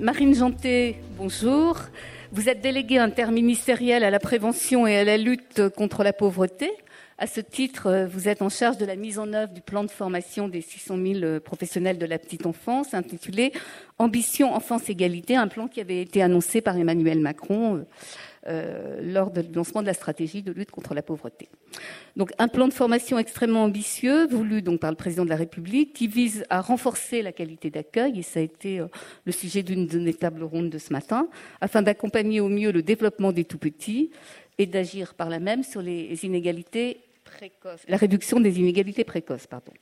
Marine 0.00 0.34
Janté, 0.34 0.96
bonjour. 1.18 1.76
Vous 2.32 2.48
êtes 2.48 2.62
déléguée 2.62 2.96
interministérielle 2.96 4.02
à 4.02 4.08
la 4.08 4.18
prévention 4.18 4.86
et 4.86 4.96
à 4.96 5.04
la 5.04 5.18
lutte 5.18 5.68
contre 5.76 6.02
la 6.02 6.14
pauvreté. 6.14 6.70
À 7.18 7.26
ce 7.26 7.42
titre, 7.42 8.08
vous 8.10 8.26
êtes 8.26 8.40
en 8.40 8.48
charge 8.48 8.78
de 8.78 8.86
la 8.86 8.96
mise 8.96 9.18
en 9.18 9.34
œuvre 9.34 9.52
du 9.52 9.60
plan 9.60 9.84
de 9.84 9.90
formation 9.90 10.48
des 10.48 10.62
600 10.62 10.96
000 11.20 11.40
professionnels 11.40 11.98
de 11.98 12.06
la 12.06 12.18
petite 12.18 12.46
enfance 12.46 12.94
intitulé 12.94 13.52
Ambition 13.98 14.54
Enfance 14.54 14.88
Égalité, 14.88 15.36
un 15.36 15.48
plan 15.48 15.68
qui 15.68 15.82
avait 15.82 16.00
été 16.00 16.22
annoncé 16.22 16.62
par 16.62 16.78
Emmanuel 16.78 17.20
Macron 17.20 17.76
euh, 17.76 17.86
lors 18.46 19.30
du 19.30 19.52
lancement 19.52 19.82
de 19.82 19.86
la 19.86 19.94
stratégie 19.94 20.42
de 20.42 20.52
lutte 20.52 20.70
contre 20.70 20.94
la 20.94 21.02
pauvreté. 21.02 21.48
Donc 22.16 22.32
un 22.38 22.48
plan 22.48 22.68
de 22.68 22.72
formation 22.72 23.18
extrêmement 23.18 23.64
ambitieux, 23.64 24.26
voulu 24.26 24.62
donc 24.62 24.80
par 24.80 24.90
le 24.90 24.96
président 24.96 25.24
de 25.24 25.30
la 25.30 25.36
République, 25.36 25.92
qui 25.92 26.08
vise 26.08 26.44
à 26.50 26.60
renforcer 26.60 27.22
la 27.22 27.32
qualité 27.32 27.70
d'accueil, 27.70 28.18
et 28.18 28.22
ça 28.22 28.40
a 28.40 28.42
été 28.42 28.80
euh, 28.80 28.86
le 29.24 29.32
sujet 29.32 29.62
d'une 29.62 29.86
des 29.86 30.14
tables 30.14 30.42
rondes 30.42 30.70
de 30.70 30.78
ce 30.78 30.92
matin, 30.92 31.28
afin 31.60 31.82
d'accompagner 31.82 32.40
au 32.40 32.48
mieux 32.48 32.72
le 32.72 32.82
développement 32.82 33.32
des 33.32 33.44
tout-petits 33.44 34.10
et 34.58 34.66
d'agir 34.66 35.14
par 35.14 35.30
là 35.30 35.38
même 35.38 35.62
sur 35.62 35.82
les 35.82 36.24
inégalités 36.24 37.00
précoces, 37.36 37.80
la 37.88 37.96
réduction 37.96 38.40
des 38.40 38.58
inégalités 38.60 39.04
précoces. 39.04 39.46
Pardon. 39.46 39.72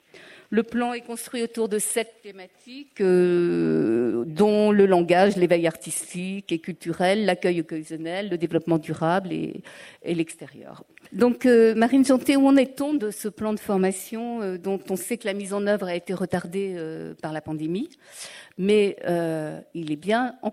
Le 0.51 0.63
plan 0.63 0.95
est 0.95 1.03
construit 1.03 1.43
autour 1.43 1.69
de 1.69 1.79
sept 1.79 2.23
thématiques, 2.23 3.03
euh, 3.03 4.25
dont 4.27 4.73
le 4.73 4.87
langage, 4.87 5.37
l'éveil 5.37 5.67
artistique 5.67 6.51
et 6.53 6.59
culturel, 6.59 7.27
l'accueil 7.27 7.61
occasionnel, 7.61 8.31
le 8.31 8.39
développement 8.39 8.79
durable 8.79 9.31
et, 9.33 9.63
l'extérieur. 10.05 10.85
Donc, 11.13 11.45
euh, 11.45 11.75
Marine 11.75 12.05
Janté, 12.05 12.37
où 12.37 12.47
en 12.47 12.57
est-on 12.57 12.95
de 12.95 13.11
ce 13.11 13.29
plan 13.29 13.53
de 13.53 13.61
formation 13.61 14.41
euh, 14.41 14.57
dont 14.57 14.81
on 14.89 14.97
sait 14.97 15.19
que 15.19 15.27
la 15.27 15.35
mise 15.35 15.53
en 15.53 15.67
œuvre 15.67 15.87
a 15.87 15.95
été 15.95 16.15
retardée 16.15 16.77
par 17.21 17.33
la 17.33 17.41
pandémie, 17.41 17.91
mais 18.57 18.97
il 19.75 19.93
est 19.93 19.97
bien 19.97 20.37
en 20.43 20.53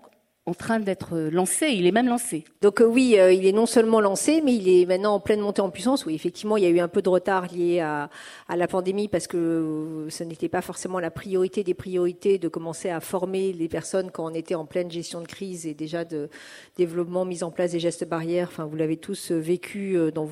train 0.54 0.78
d'être 0.78 1.18
lancé, 1.18 1.70
il 1.70 1.88
est 1.88 1.92
même 1.92 2.06
lancé. 2.06 2.44
Donc 2.62 2.80
euh, 2.80 2.84
oui, 2.84 3.16
euh, 3.18 3.32
il 3.32 3.46
est 3.46 3.52
non 3.52 3.66
seulement 3.66 4.00
lancé, 4.00 4.40
mais 4.44 4.54
il 4.54 4.68
est 4.68 4.86
maintenant 4.86 5.14
en 5.14 5.20
pleine 5.20 5.40
montée 5.40 5.60
en 5.60 5.70
puissance. 5.70 6.06
Oui, 6.06 6.14
effectivement, 6.14 6.56
il 6.56 6.62
y 6.62 6.66
a 6.66 6.70
eu 6.70 6.78
un 6.78 6.86
peu 6.86 7.02
de 7.02 7.08
retard 7.08 7.52
lié 7.52 7.80
à, 7.80 8.08
la 8.48 8.68
pandémie 8.68 9.08
parce 9.08 9.26
que 9.26 9.36
euh, 9.36 10.08
ce 10.08 10.22
n'était 10.22 10.48
pas 10.48 10.62
forcément 10.62 11.00
la 11.00 11.10
priorité 11.10 11.64
des 11.64 11.74
priorités 11.74 12.38
de 12.38 12.46
commencer 12.46 12.90
à 12.90 13.00
former 13.00 13.52
les 13.52 13.66
personnes 13.66 14.12
quand 14.12 14.24
on 14.24 14.34
était 14.34 14.54
en 14.54 14.66
pleine 14.66 14.88
gestion 14.88 15.20
de 15.20 15.26
crise 15.26 15.66
et 15.66 15.74
déjà 15.74 16.04
de 16.04 16.28
développement, 16.76 17.24
mise 17.24 17.42
en 17.42 17.50
place 17.50 17.72
des 17.72 17.80
gestes 17.80 18.08
barrières. 18.08 18.46
Enfin, 18.52 18.66
vous 18.66 18.76
l'avez 18.76 18.98
tous 18.98 19.32
vécu 19.32 19.98
dans 20.12 20.24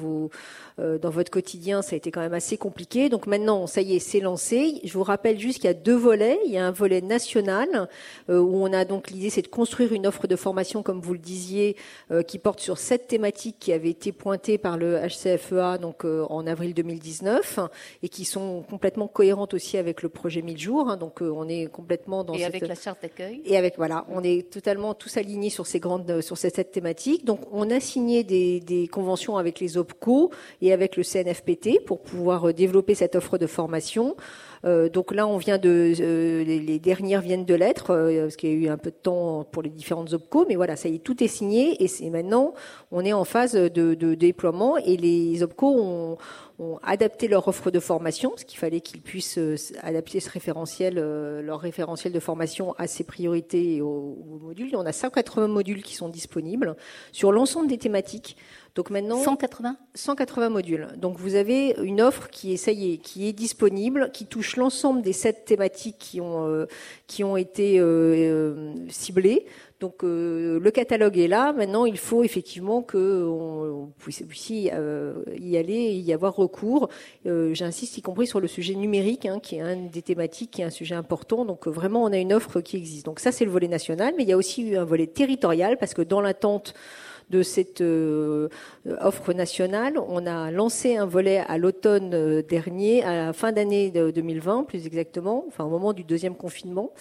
votre 0.79 1.31
quotidien, 1.31 1.83
ça 1.83 1.95
a 1.95 1.97
été 1.97 2.13
quand 2.13 2.21
même 2.21 2.35
assez 2.35 2.57
compliqué. 2.57 3.09
Donc 3.09 3.27
maintenant, 3.27 3.67
ça 3.67 3.81
y 3.81 3.97
est, 3.97 3.99
c'est 3.99 4.21
lancé. 4.21 4.81
Je 4.85 4.93
vous 4.93 5.03
rappelle 5.03 5.41
juste 5.41 5.57
qu'il 5.57 5.67
y 5.67 5.71
a 5.71 5.75
deux 5.75 5.97
volets. 5.97 6.39
Il 6.47 6.53
y 6.53 6.59
a 6.59 6.65
un 6.65 6.71
volet 6.71 7.01
national 7.01 7.89
où 8.29 8.65
on 8.65 8.73
a 8.73 8.85
donc 8.85 9.11
l'idée, 9.11 9.31
c'est 9.31 9.43
de 9.43 9.49
construire 9.49 9.93
une 9.93 10.04
offre 10.07 10.27
de 10.27 10.37
formation, 10.37 10.83
comme 10.83 11.01
vous 11.01 11.13
le 11.13 11.19
disiez, 11.19 11.77
euh, 12.11 12.23
qui 12.23 12.39
porte 12.39 12.61
sur 12.61 12.79
sept 12.79 13.09
thématiques 13.09 13.57
qui 13.59 13.73
avaient 13.73 13.91
été 13.91 14.13
pointées 14.13 14.59
par 14.59 14.77
le 14.77 14.99
HCFEA 14.99 15.79
donc 15.79 16.05
euh, 16.05 16.25
en 16.29 16.47
avril 16.47 16.75
2019 16.75 17.61
et 18.03 18.09
qui 18.09 18.25
sont 18.25 18.63
complètement 18.69 19.09
cohérentes 19.09 19.55
aussi 19.55 19.77
avec 19.77 20.03
le 20.03 20.09
projet 20.09 20.43
1000 20.43 20.59
jours. 20.59 20.89
Hein. 20.89 20.97
donc 20.97 21.23
euh, 21.23 21.31
on 21.35 21.49
est 21.49 21.67
complètement 21.67 22.25
dans 22.25 22.35
et 22.35 22.45
avec 22.45 22.67
la 22.67 22.75
charte 22.75 23.03
d'accueil. 23.03 23.41
Et 23.45 23.57
avec 23.57 23.77
voilà, 23.77 24.07
on 24.11 24.23
est 24.23 24.51
totalement 24.51 24.95
tous 24.95 25.17
alignés 25.17 25.51
sur 25.51 25.67
ces 25.67 25.81
grandes 25.81 26.21
sur 26.21 26.37
ces 26.37 26.51
sept 26.51 26.73
thématiques. 26.73 27.25
Donc 27.25 27.41
on 27.53 27.71
a 27.71 27.81
signé 27.81 28.25
des, 28.25 28.61
des 28.61 28.89
conventions 28.89 29.37
avec 29.37 29.61
les 29.61 29.77
OPCO 29.77 30.31
et 30.61 30.73
avec 30.73 30.97
le 30.97 31.03
CNFPT 31.03 31.85
pour 31.85 32.01
pouvoir 32.01 32.53
développer 32.53 32.95
cette 32.95 33.17
offre 33.17 33.39
de 33.39 33.47
formation. 33.47 34.17
Euh, 34.65 34.89
donc 34.89 35.13
là, 35.13 35.27
on 35.27 35.37
vient 35.37 35.59
de, 35.59 35.93
euh, 36.01 36.45
les, 36.45 36.79
dernières 36.79 37.21
viennent 37.21 37.45
de 37.45 37.55
l'être, 37.55 37.91
euh, 37.91 38.23
parce 38.23 38.37
qu'il 38.37 38.51
y 38.51 38.53
a 38.53 38.57
eu 38.57 38.69
un 38.69 38.79
peu 38.79 38.91
de 38.91 38.97
temps 38.97 39.45
pour 39.51 39.63
les 39.63 39.71
différentes 39.71 40.13
opcos, 40.13 40.47
mais 40.49 40.57
voilà, 40.57 40.77
ça 40.77 40.89
y 40.89 40.97
est, 40.97 40.99
tout 40.99 41.23
est 41.23 41.29
signé 41.29 41.83
et 41.83 41.89
c'est 41.89 42.09
maintenant, 42.09 42.55
on 42.91 43.05
est 43.05 43.13
en 43.13 43.25
phase 43.25 43.53
de, 43.53 43.69
de 43.95 44.15
déploiement 44.15 44.77
et 44.79 44.97
les 44.97 45.43
opcos 45.43 45.77
ont, 45.77 46.17
ont 46.59 46.79
adapté 46.83 47.29
leur 47.29 47.49
offre 47.49 47.71
de 47.71 47.81
formation, 47.81 48.31
parce 48.31 48.45
qu'il 48.45 48.59
fallait 48.59 48.81
qu'ils 48.81 49.03
puissent 49.03 49.39
adapter 49.83 50.21
ce 50.21 50.31
référentiel, 50.31 50.95
leur 50.95 51.61
référentiel 51.61 52.13
de 52.13 52.21
formation 52.21 52.75
à 52.79 52.87
ses 52.87 53.05
priorités 53.05 53.77
et 53.77 53.83
aux, 53.83 54.17
aux 54.31 54.39
modules. 54.39 54.75
On 54.77 54.87
a 54.87 54.93
180 54.93 55.49
modules 55.49 55.83
qui 55.83 55.95
sont 55.95 56.09
disponibles 56.09 56.77
sur 57.13 57.33
l'ensemble 57.33 57.67
des 57.67 57.79
thématiques. 57.79 58.37
Donc 58.75 58.91
maintenant 58.91 59.23
180 59.23 59.77
180 59.95 60.49
modules. 60.49 60.89
Donc 60.97 61.19
vous 61.19 61.37
avez 61.37 61.77
une 61.83 62.01
offre 62.01 62.29
qui 62.29 62.55
est 62.55 62.57
ça 62.57 62.73
y 62.73 62.93
est, 62.93 62.97
qui 62.99 63.29
est 63.29 63.33
disponible, 63.33 64.11
qui 64.13 64.27
touche 64.27 64.57
l'ensemble 64.57 65.01
des 65.01 65.13
sept 65.13 65.45
thématiques 65.45 65.99
qui 65.99 66.21
ont 66.21 66.49
euh, 66.49 66.67
qui 67.07 67.23
ont 67.23 67.37
été 67.37 67.79
euh, 67.79 67.85
euh 67.87 68.75
ciblées. 68.89 69.47
Donc 69.81 70.05
euh, 70.05 70.59
le 70.61 70.71
catalogue 70.71 71.19
est 71.19 71.29
là. 71.29 71.53
Maintenant, 71.53 71.85
il 71.85 71.99
faut 71.99 72.25
effectivement 72.25 72.83
que 72.83 73.25
on, 73.25 73.93
puisse, 73.99 74.23
y, 74.51 74.71
y 74.71 75.57
aller 75.57 75.75
et 75.75 75.97
y 75.97 76.13
avoir 76.13 76.35
recours. 76.35 76.89
J'insiste 77.25 77.99
y 77.99 78.03
compris 78.03 78.27
sur 78.27 78.41
le 78.41 78.49
sujet 78.49 78.75
numérique, 78.75 79.27
hein, 79.27 79.41
qui 79.41 79.57
est 79.57 79.61
un 79.61 79.77
des 79.77 80.03
thématiques, 80.03 80.53
qui 80.53 80.63
est 80.63 80.65
un 80.65 80.71
sujet 80.71 80.95
important. 80.95 81.45
Donc 81.45 81.67
vraiment, 81.67 82.03
on 82.05 82.13
a 82.13 82.19
une 82.19 82.33
offre 82.33 82.61
qui 82.61 82.77
existe. 82.77 83.05
Donc 83.05 83.21
ça, 83.21 83.33
c'est 83.33 83.45
le 83.45 83.51
volet 83.51 83.69
national, 83.69 84.15
mais 84.17 84.23
il 84.23 84.29
y 84.29 84.33
a 84.33 84.37
aussi 84.37 84.63
eu 84.63 84.77
un 84.77 84.85
volet 84.85 85.07
territorial 85.07 85.77
parce 85.77 85.95
que 85.95 86.03
dans 86.03 86.21
l'attente 86.21 86.75
de 87.31 87.43
cette 87.43 87.81
euh, 87.81 88.49
offre 89.01 89.33
nationale. 89.33 89.99
On 89.99 90.27
a 90.27 90.51
lancé 90.51 90.97
un 90.97 91.07
volet 91.07 91.43
à 91.47 91.59
l'automne 91.59 92.15
euh, 92.15 92.43
dernier, 92.43 93.03
à 93.05 93.27
la 93.27 93.33
fin 93.33 93.53
d'année 93.53 93.91
2020 93.91 94.65
plus 94.65 94.87
exactement, 94.87 95.45
enfin 95.49 95.65
au 95.65 95.71
moment 95.71 95.93
du 95.93 96.05
deuxième 96.05 96.35
confinement. 96.35 96.93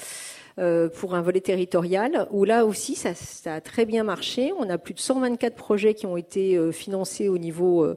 Euh, 0.59 0.87
pour 0.87 1.15
un 1.15 1.21
volet 1.21 1.41
territorial, 1.41 2.27
où 2.29 2.45
là 2.45 2.65
aussi 2.65 2.93
ça, 2.93 3.15
ça, 3.15 3.55
a 3.55 3.61
très 3.61 3.85
bien 3.85 4.03
marché. 4.03 4.53
On 4.59 4.69
a 4.69 4.77
plus 4.77 4.93
de 4.93 4.99
124 4.99 5.55
projets 5.55 5.95
qui 5.95 6.05
ont 6.05 6.15
été 6.15 6.71
financés 6.71 7.27
au 7.27 7.39
niveau 7.39 7.87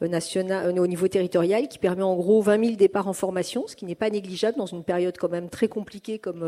national, 0.00 0.78
au 0.78 0.86
niveau 0.86 1.08
territorial, 1.08 1.68
qui 1.68 1.78
permet 1.78 2.02
en 2.02 2.16
gros 2.16 2.40
20 2.40 2.64
000 2.64 2.76
départs 2.76 3.08
en 3.08 3.12
formation, 3.12 3.66
ce 3.66 3.76
qui 3.76 3.84
n'est 3.84 3.94
pas 3.94 4.08
négligeable 4.08 4.56
dans 4.56 4.66
une 4.66 4.84
période 4.84 5.18
quand 5.18 5.28
même 5.28 5.50
très 5.50 5.68
compliquée 5.68 6.18
comme 6.18 6.42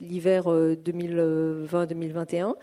l'hiver 0.00 0.44
2020-2021. 0.46 2.54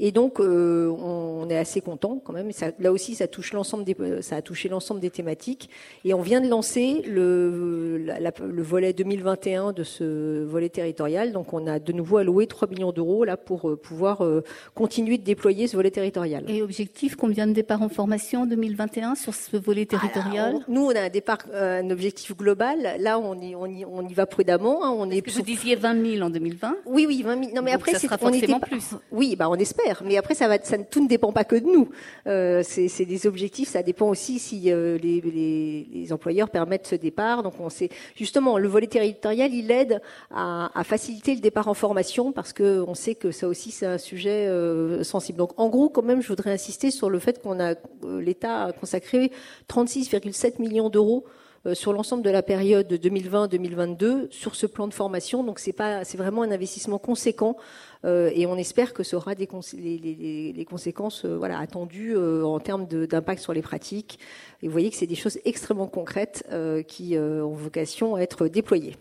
Et 0.00 0.10
donc, 0.10 0.40
euh, 0.40 0.88
on 0.88 1.48
est 1.48 1.56
assez 1.56 1.80
content 1.80 2.20
quand 2.24 2.32
même. 2.32 2.50
Ça, 2.50 2.72
là 2.80 2.90
aussi, 2.90 3.14
ça 3.14 3.28
touche 3.28 3.52
l'ensemble 3.52 3.84
des, 3.84 3.96
ça 4.22 4.36
a 4.36 4.42
touché 4.42 4.68
l'ensemble 4.68 5.00
des 5.00 5.10
thématiques. 5.10 5.70
Et 6.04 6.14
on 6.14 6.20
vient 6.20 6.40
de 6.40 6.48
lancer 6.48 7.02
le, 7.06 7.98
le 7.98 8.62
volet 8.62 8.92
2021 8.92 9.72
de 9.72 9.84
ce 9.84 10.42
volet 10.42 10.68
territorial. 10.68 11.32
Donc, 11.32 11.52
on 11.52 11.68
a 11.68 11.78
de 11.78 11.92
nouveau 11.92 12.16
alloué 12.16 12.48
3 12.48 12.68
millions 12.68 12.90
d'euros 12.90 13.24
là 13.24 13.36
pour 13.36 13.70
euh, 13.70 13.76
pouvoir 13.76 14.24
euh, 14.24 14.42
continuer 14.74 15.16
de 15.16 15.22
déployer 15.22 15.68
ce 15.68 15.76
volet 15.76 15.92
territorial. 15.92 16.44
Et 16.48 16.60
objectif, 16.60 17.14
combien 17.14 17.46
de 17.46 17.52
départs 17.52 17.82
en 17.82 17.88
formation 17.88 18.42
en 18.42 18.46
2021 18.46 19.14
sur 19.14 19.32
ce 19.32 19.56
volet 19.56 19.86
territorial 19.86 20.56
Nous, 20.66 20.84
on 20.84 20.90
a 20.90 21.02
un 21.02 21.08
départ, 21.08 21.38
un 21.54 21.88
objectif 21.90 22.36
global. 22.36 22.96
Là, 22.98 23.20
on 23.20 23.40
y, 23.40 23.54
on 23.54 23.66
y, 23.66 23.84
on 23.84 24.06
y 24.08 24.12
va 24.12 24.26
prudemment. 24.26 24.84
Hein. 24.84 24.92
On 24.96 25.08
est. 25.10 25.22
Que 25.22 25.30
vous 25.30 25.42
disiez 25.42 25.76
20 25.76 26.14
000 26.16 26.26
en 26.26 26.30
2020. 26.30 26.76
Oui, 26.86 27.06
oui, 27.08 27.22
20 27.22 27.44
000. 27.44 27.54
Non, 27.54 27.62
mais 27.62 27.72
après, 27.72 27.92
ça 27.92 28.00
sera 28.00 28.18
forcément 28.18 28.58
plus. 28.58 28.94
Oui, 29.12 29.36
bah, 29.36 29.48
on 29.48 29.54
espère. 29.54 29.83
Mais 30.04 30.16
après, 30.16 30.34
ça 30.34 30.48
va, 30.48 30.58
ça, 30.62 30.78
tout 30.78 31.02
ne 31.02 31.08
dépend 31.08 31.32
pas 31.32 31.44
que 31.44 31.56
de 31.56 31.66
nous. 31.66 31.90
Euh, 32.26 32.62
c'est 32.64 33.04
des 33.04 33.26
objectifs. 33.26 33.68
Ça 33.68 33.82
dépend 33.82 34.08
aussi 34.08 34.38
si 34.38 34.70
euh, 34.70 34.98
les, 34.98 35.20
les, 35.20 35.86
les, 35.92 36.12
employeurs 36.12 36.50
permettent 36.50 36.86
ce 36.86 36.94
départ. 36.94 37.42
Donc, 37.42 37.54
on 37.60 37.68
sait 37.68 37.88
justement 38.14 38.58
le 38.58 38.68
volet 38.68 38.86
territorial, 38.86 39.52
il 39.52 39.70
aide 39.70 40.00
à, 40.30 40.70
à, 40.78 40.84
faciliter 40.84 41.34
le 41.34 41.40
départ 41.40 41.68
en 41.68 41.74
formation 41.74 42.32
parce 42.32 42.52
que 42.52 42.84
on 42.86 42.94
sait 42.94 43.14
que 43.14 43.30
ça 43.30 43.48
aussi 43.48 43.70
c'est 43.70 43.86
un 43.86 43.98
sujet 43.98 44.46
euh, 44.46 45.04
sensible. 45.04 45.38
Donc, 45.38 45.52
en 45.58 45.68
gros, 45.68 45.88
quand 45.88 46.02
même, 46.02 46.22
je 46.22 46.28
voudrais 46.28 46.52
insister 46.52 46.90
sur 46.90 47.10
le 47.10 47.18
fait 47.18 47.42
qu'on 47.42 47.60
a 47.60 47.74
euh, 48.04 48.20
l'État 48.20 48.64
a 48.64 48.72
consacré 48.72 49.30
36,7 49.68 50.60
millions 50.60 50.88
d'euros 50.88 51.24
sur 51.72 51.92
l'ensemble 51.94 52.22
de 52.22 52.30
la 52.30 52.42
période 52.42 52.92
2020-2022 52.92 54.30
sur 54.30 54.54
ce 54.54 54.66
plan 54.66 54.86
de 54.86 54.92
formation. 54.92 55.42
Donc 55.42 55.58
c'est 55.58 55.72
pas, 55.72 56.04
c'est 56.04 56.18
vraiment 56.18 56.42
un 56.42 56.50
investissement 56.50 56.98
conséquent 56.98 57.56
euh, 58.04 58.30
et 58.34 58.46
on 58.46 58.56
espère 58.56 58.92
que 58.92 59.02
ça 59.02 59.16
aura 59.16 59.34
des 59.34 59.48
les, 59.74 60.66
conséquences 60.68 61.24
euh, 61.24 61.36
voilà 61.36 61.58
attendues 61.58 62.16
en 62.16 62.58
termes 62.60 62.86
d'impact 62.86 63.40
sur 63.40 63.54
les 63.54 63.62
pratiques. 63.62 64.18
Et 64.62 64.66
vous 64.66 64.72
voyez 64.72 64.90
que 64.90 64.96
c'est 64.96 65.06
des 65.06 65.14
choses 65.14 65.38
extrêmement 65.44 65.86
concrètes 65.86 66.46
qui 66.88 67.16
ont 67.18 67.54
vocation 67.54 68.16
à 68.16 68.20
être 68.20 68.48
déployées. 68.48 68.96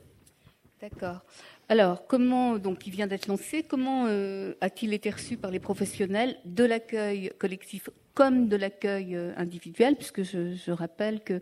D'accord. 0.81 1.21
Alors, 1.69 2.05
comment, 2.07 2.57
donc, 2.57 2.85
il 2.87 2.91
vient 2.91 3.07
d'être 3.07 3.27
lancé, 3.27 3.63
comment 3.63 4.05
a-t-il 4.61 4.93
été 4.93 5.09
reçu 5.09 5.37
par 5.37 5.49
les 5.49 5.59
professionnels 5.59 6.37
de 6.45 6.63
l'accueil 6.63 7.31
collectif 7.39 7.89
comme 8.13 8.47
de 8.47 8.55
l'accueil 8.55 9.15
euh, 9.15 9.33
individuel, 9.37 9.95
puisque 9.95 10.23
je, 10.23 10.71
rappelle 10.71 11.21
que 11.21 11.39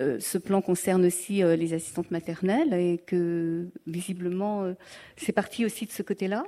euh, 0.00 0.18
ce 0.20 0.38
plan 0.38 0.60
concerne 0.60 1.06
aussi 1.06 1.42
euh, 1.42 1.56
les 1.56 1.74
assistantes 1.74 2.10
maternelles 2.10 2.74
et 2.74 2.98
que 2.98 3.68
visiblement 3.86 4.74
c'est 5.16 5.32
parti 5.32 5.64
aussi 5.64 5.86
de 5.86 5.92
ce 5.92 6.02
côté-là. 6.02 6.44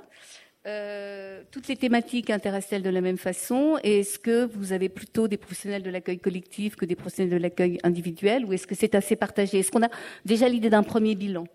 Euh, 0.67 1.41
toutes 1.49 1.67
les 1.67 1.75
thématiques 1.75 2.29
intéressent-elles 2.29 2.83
de 2.83 2.89
la 2.89 3.01
même 3.01 3.17
façon? 3.17 3.79
Est-ce 3.83 4.19
que 4.19 4.45
vous 4.45 4.73
avez 4.73 4.89
plutôt 4.89 5.27
des 5.27 5.37
professionnels 5.37 5.81
de 5.81 5.89
l'accueil 5.89 6.19
collectif 6.19 6.75
que 6.75 6.85
des 6.85 6.95
professionnels 6.95 7.33
de 7.33 7.41
l'accueil 7.41 7.79
individuel 7.83 8.45
Ou 8.45 8.53
est-ce 8.53 8.67
que 8.67 8.75
c'est 8.75 8.93
assez 8.93 9.15
partagé? 9.15 9.59
Est-ce 9.59 9.71
qu'on 9.71 9.83
a 9.83 9.89
déjà 10.23 10.47
l'idée 10.47 10.69
d'un 10.69 10.83
premier 10.83 11.15
bilan? 11.15 11.45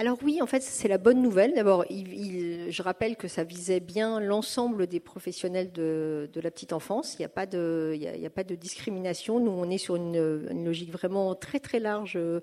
Alors 0.00 0.16
oui, 0.22 0.40
en 0.40 0.46
fait, 0.46 0.62
c'est 0.62 0.86
la 0.86 0.96
bonne 0.96 1.20
nouvelle. 1.20 1.54
D'abord, 1.54 1.84
je 1.90 2.82
rappelle 2.82 3.16
que 3.16 3.26
ça 3.26 3.42
visait 3.42 3.80
bien 3.80 4.20
l'ensemble 4.20 4.86
des 4.86 5.00
professionnels 5.00 5.72
de, 5.72 6.30
la 6.36 6.52
petite 6.52 6.72
enfance. 6.72 7.14
Il 7.14 7.22
n'y 7.22 7.24
a, 7.24 7.28
pas 7.28 7.46
de, 7.46 8.54
discrimination. 8.54 9.40
Nous, 9.40 9.50
on 9.50 9.68
est 9.68 9.76
sur 9.76 9.96
une, 9.96 10.64
logique 10.64 10.92
vraiment 10.92 11.34
très 11.34 11.58
très 11.58 11.80
large 11.80 12.16
euh, 12.16 12.38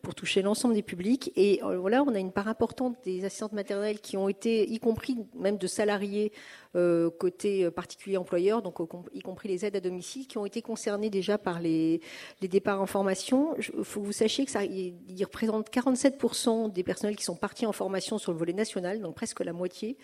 pour 0.00 0.14
toucher 0.14 0.40
l'ensemble 0.40 0.72
des 0.72 0.82
publics. 0.82 1.30
Et 1.36 1.60
euh, 1.62 1.76
voilà, 1.76 2.02
on 2.04 2.14
a 2.14 2.18
une 2.18 2.32
part 2.32 2.48
importante 2.48 2.96
des 3.04 3.26
assistantes 3.26 3.52
maternelles 3.52 4.00
qui 4.00 4.16
ont 4.16 4.30
été, 4.30 4.66
y 4.66 4.78
compris 4.78 5.18
même 5.38 5.58
de 5.58 5.66
salariés 5.66 6.32
euh, 6.74 7.10
côté 7.10 7.70
particulier 7.70 8.16
employeur, 8.16 8.62
donc 8.62 8.78
y 9.12 9.20
compris 9.20 9.46
les 9.46 9.66
aides 9.66 9.76
à 9.76 9.80
domicile, 9.80 10.26
qui 10.26 10.38
ont 10.38 10.46
été 10.46 10.62
concernées 10.62 11.10
déjà 11.10 11.36
par 11.36 11.60
les, 11.60 12.00
départs 12.40 12.80
en 12.80 12.86
formation. 12.86 13.54
Il 13.58 13.84
faut 13.84 14.00
que 14.00 14.06
vous 14.06 14.12
sachiez 14.12 14.46
que 14.46 14.50
ça 14.50 14.64
il 14.64 15.22
représente 15.22 15.68
47% 15.68 16.61
des 16.68 16.82
personnels 16.82 17.16
qui 17.16 17.24
sont 17.24 17.36
partis 17.36 17.66
en 17.66 17.72
formation 17.72 18.18
sur 18.18 18.32
le 18.32 18.38
volet 18.38 18.52
national, 18.52 19.00
donc 19.00 19.14
presque 19.14 19.40
la 19.40 19.52
moitié, 19.52 19.96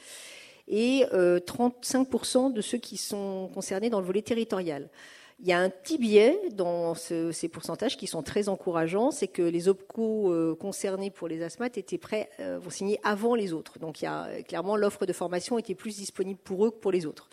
et 0.69 1.05
35% 1.13 2.51
euh, 2.51 2.53
de 2.53 2.61
ceux 2.61 2.79
qui 2.79 2.97
sont 2.97 3.51
concernés 3.55 3.91
dans 3.91 4.01
le 4.01 4.07
volet 4.07 4.23
territorial. 4.23 4.89
Il 5.41 5.47
y 5.47 5.53
a 5.53 5.61
un 5.61 5.71
petit 5.71 5.99
biais 5.99 6.37
dans 6.51 6.97
ces 6.97 7.49
pourcentages 7.49 7.97
qui 7.97 8.09
sont 8.09 8.25
très 8.25 8.49
encourageants, 8.49 9.13
c'est 9.13 9.29
que 9.29 9.43
les 9.43 9.69
OPCO 9.69 10.33
euh, 10.33 10.57
concernés 10.57 11.11
pour 11.11 11.29
les 11.29 11.45
asthmates 11.45 11.79
étaient 11.79 11.97
prêts, 11.97 12.29
euh, 12.41 12.59
vont 12.61 12.71
signer 12.71 12.99
avant 13.05 13.37
les 13.37 13.53
autres. 13.53 13.79
Donc 13.79 14.01
il 14.01 14.07
y 14.07 14.09
a, 14.09 14.43
clairement 14.43 14.75
l'offre 14.75 15.07
de 15.07 15.13
formation 15.13 15.57
était 15.57 15.77
plus 15.77 15.97
disponible 15.97 16.41
pour 16.43 16.67
eux 16.67 16.73
que 16.73 16.79
pour 16.79 16.91
les 16.91 17.07
autres. 17.07 17.29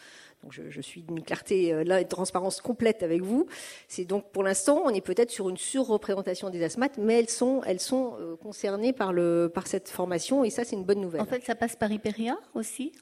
Donc 0.45 0.53
je, 0.53 0.81
suis 0.81 1.01
d'une 1.01 1.21
clarté, 1.21 1.73
euh, 1.73 1.83
là, 1.83 2.01
de 2.01 2.07
transparence 2.07 2.61
complète 2.61 3.03
avec 3.03 3.21
vous. 3.21 3.47
C'est 3.87 4.05
donc 4.05 4.31
pour 4.31 4.43
l'instant, 4.43 4.81
on 4.85 4.89
est 4.91 5.01
peut-être 5.01 5.31
sur 5.31 5.49
une 5.49 5.57
surreprésentation 5.57 6.49
des 6.49 6.63
asthmates, 6.63 6.97
mais 6.97 7.19
elles 7.19 7.29
sont, 7.29 7.61
elles 7.65 7.81
sont 7.81 8.13
concernées 8.41 8.93
par, 8.93 9.11
le, 9.11 9.51
par 9.53 9.65
cette 9.65 9.89
formation, 9.89 10.43
et 10.43 10.49
ça, 10.49 10.63
c'est 10.63 10.75
une 10.75 10.85
bonne 10.85 11.01
nouvelle. 11.01 11.21
En 11.21 11.25
fait, 11.25 11.43
ça 11.43 11.55
passe 11.55 11.75
par 11.75 11.91
Hyperia 11.91 12.37
aussi? 12.53 12.93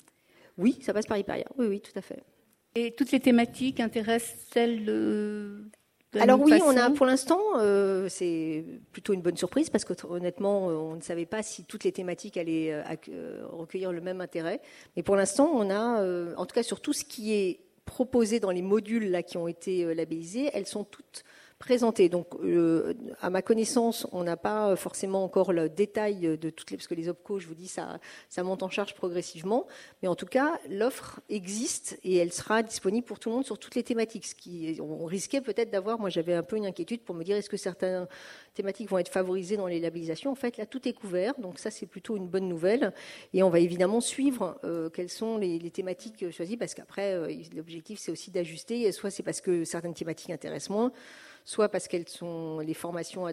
Oui, 0.58 0.80
ça 0.82 0.94
passe 0.94 1.06
par 1.06 1.18
Hyperia. 1.18 1.46
Oui, 1.58 1.68
oui, 1.68 1.82
tout 1.82 1.92
à 1.96 2.02
fait. 2.02 2.24
Et 2.76 2.96
toutes 2.96 3.12
les 3.12 3.20
thématiques 3.20 3.80
intéressent 3.80 4.40
celles 4.52 4.86
de, 4.86 5.66
alors 6.20 6.40
oui, 6.42 6.60
on 6.66 6.78
a 6.78 6.90
pour 6.92 7.06
l'instant, 7.06 7.40
euh, 7.58 8.08
c'est 8.10 8.64
plutôt 8.92 9.14
une 9.14 9.22
bonne 9.22 9.38
surprise 9.38 9.70
parce 9.70 9.86
que 9.86 9.94
honnêtement, 10.08 10.70
euh, 10.70 10.74
on 10.74 10.96
ne 10.96 11.02
savait 11.02 11.26
pas 11.26 11.44
si 11.44 11.64
toutes 11.64 11.84
les 11.84 11.92
thématiques 11.92 12.38
allaient 12.38 12.74
euh, 12.74 13.46
recueillir 13.50 13.92
le 13.92 14.02
même 14.02 14.22
intérêt. 14.22 14.62
Mais 14.96 15.04
pour 15.04 15.16
l'instant, 15.16 15.52
on 15.54 15.70
a, 15.70 16.36
en 16.36 16.46
tout 16.46 16.54
cas 16.54 16.64
sur 16.64 16.82
tout 16.82 16.94
ce 16.94 17.04
qui 17.04 17.34
est 17.34 17.60
proposé 17.86 18.40
dans 18.40 18.52
les 18.52 18.62
modules 18.62 19.12
là 19.12 19.24
qui 19.24 19.38
ont 19.38 19.48
été 19.48 19.94
labellisés, 19.94 20.50
elles 20.54 20.68
sont 20.68 20.84
toutes 20.84 21.24
présenté. 21.64 22.10
Donc, 22.10 22.28
euh, 22.44 22.94
à 23.22 23.30
ma 23.30 23.42
connaissance, 23.42 24.06
on 24.12 24.24
n'a 24.24 24.36
pas 24.36 24.76
forcément 24.76 25.24
encore 25.24 25.54
le 25.54 25.70
détail 25.70 26.38
de 26.38 26.50
toutes 26.50 26.72
les, 26.72 26.78
parce 26.78 26.88
que 26.88 26.94
les 26.94 27.08
OPCO, 27.08 27.40
je 27.40 27.48
vous 27.48 27.56
dis, 27.56 27.70
ça, 27.70 28.00
monte 28.44 28.64
en 28.64 28.70
charge 28.70 28.94
progressivement. 28.94 29.66
Mais 30.02 30.10
en 30.10 30.16
tout 30.16 30.26
cas, 30.26 30.60
l'offre 30.70 31.22
existe 31.30 31.98
et 32.04 32.18
elle 32.18 32.34
sera 32.34 32.64
disponible 32.64 33.06
pour 33.06 33.18
tout 33.18 33.30
le 33.30 33.36
monde 33.36 33.46
sur 33.46 33.58
toutes 33.58 33.76
les 33.76 33.84
thématiques. 33.84 34.26
Ce 34.26 34.82
on 34.82 35.06
risquait 35.06 35.40
peut-être 35.40 35.72
d'avoir, 35.72 36.00
moi 36.00 36.10
j'avais 36.10 36.34
un 36.34 36.44
peu 36.44 36.58
une 36.58 36.66
inquiétude 36.66 37.02
pour 37.02 37.16
me 37.16 37.24
dire, 37.24 37.38
est-ce 37.38 37.50
que 37.50 37.58
certaines 37.58 38.08
thématiques 38.54 38.90
vont 38.90 38.98
être 38.98 39.10
favorisées 39.10 39.56
dans 39.56 39.68
les 39.68 39.80
labellisations? 39.80 40.32
En 40.32 40.36
fait, 40.36 40.58
là, 40.58 40.66
tout 40.66 40.86
est 40.86 40.94
couvert. 40.94 41.34
Donc 41.40 41.60
ça, 41.60 41.72
c'est 41.72 41.86
plutôt 41.86 42.18
une 42.18 42.28
bonne 42.28 42.50
nouvelle. 42.50 42.92
Et 43.34 43.42
on 43.42 43.50
va 43.50 43.60
évidemment 43.60 44.02
suivre 44.02 44.60
euh, 44.66 44.90
quelles 44.90 45.10
sont 45.10 45.38
les, 45.38 45.72
thématiques 45.72 46.30
choisies, 46.30 46.58
parce 46.58 46.74
qu'après, 46.74 47.14
euh, 47.14 47.34
l'objectif, 47.56 48.00
c'est 48.00 48.12
aussi 48.12 48.32
d'ajuster. 48.32 48.92
Soit 48.92 49.12
c'est 49.12 49.24
parce 49.24 49.40
que 49.40 49.64
certaines 49.64 49.94
thématiques 49.94 50.30
intéressent 50.30 50.72
moins, 50.72 50.92
soit 51.46 51.70
parce 51.70 51.88
que 51.88 51.98
sont 52.08 52.60
les 52.60 52.74
formations 52.74 53.28